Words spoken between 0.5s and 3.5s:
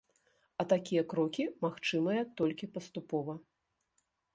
А такія крокі магчымыя толькі паступова.